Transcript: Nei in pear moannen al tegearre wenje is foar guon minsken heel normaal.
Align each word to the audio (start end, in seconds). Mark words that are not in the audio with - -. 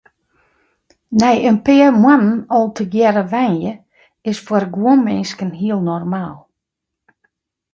Nei 1.19 1.37
in 1.49 1.57
pear 1.65 1.91
moannen 2.01 2.39
al 2.55 2.65
tegearre 2.77 3.23
wenje 3.33 3.73
is 4.29 4.39
foar 4.45 4.65
guon 4.75 5.01
minsken 5.07 5.51
heel 5.61 5.81
normaal. 5.91 6.37